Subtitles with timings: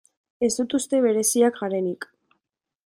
[0.47, 2.11] Ez dut uste bereziak garenik.